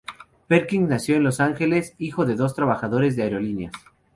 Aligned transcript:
Perkins 0.47 0.89
nació 0.89 1.17
en 1.17 1.23
Los 1.23 1.39
Ángeles, 1.39 1.93
hijo 1.99 2.25
de 2.25 2.33
dos 2.33 2.55
trabajadores 2.55 3.15
de 3.15 3.21
aerolíneas. 3.21 3.73